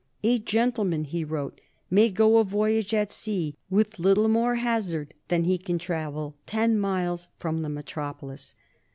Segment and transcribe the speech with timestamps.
[0.23, 5.43] "A gentleman," he wrote, "may go a voyage at sea with little more hazard than
[5.43, 8.55] he can travel ten miles from the metropolis."